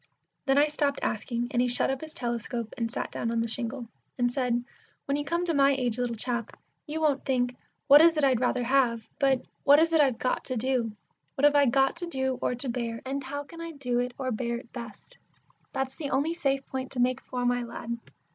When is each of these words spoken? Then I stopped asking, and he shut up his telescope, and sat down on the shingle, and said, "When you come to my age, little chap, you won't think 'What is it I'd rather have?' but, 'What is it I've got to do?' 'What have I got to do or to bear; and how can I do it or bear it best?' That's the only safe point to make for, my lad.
Then 0.47 0.57
I 0.57 0.65
stopped 0.65 0.97
asking, 1.03 1.49
and 1.51 1.61
he 1.61 1.67
shut 1.67 1.91
up 1.91 2.01
his 2.01 2.15
telescope, 2.15 2.73
and 2.75 2.89
sat 2.89 3.11
down 3.11 3.29
on 3.29 3.39
the 3.39 3.47
shingle, 3.47 3.87
and 4.17 4.31
said, 4.33 4.63
"When 5.05 5.15
you 5.15 5.23
come 5.23 5.45
to 5.45 5.53
my 5.53 5.73
age, 5.73 5.99
little 5.99 6.15
chap, 6.15 6.57
you 6.87 6.99
won't 6.99 7.23
think 7.23 7.55
'What 7.85 8.01
is 8.01 8.17
it 8.17 8.23
I'd 8.23 8.39
rather 8.39 8.63
have?' 8.63 9.07
but, 9.19 9.45
'What 9.63 9.77
is 9.77 9.93
it 9.93 10.01
I've 10.01 10.17
got 10.17 10.43
to 10.45 10.57
do?' 10.57 10.93
'What 11.35 11.45
have 11.45 11.53
I 11.55 11.67
got 11.67 11.97
to 11.97 12.07
do 12.07 12.39
or 12.41 12.55
to 12.55 12.67
bear; 12.67 13.03
and 13.05 13.23
how 13.23 13.43
can 13.43 13.61
I 13.61 13.73
do 13.73 13.99
it 13.99 14.15
or 14.17 14.31
bear 14.31 14.57
it 14.57 14.73
best?' 14.73 15.19
That's 15.71 15.93
the 15.95 16.09
only 16.09 16.33
safe 16.33 16.65
point 16.65 16.91
to 16.93 16.99
make 16.99 17.21
for, 17.21 17.45
my 17.45 17.61
lad. 17.61 17.99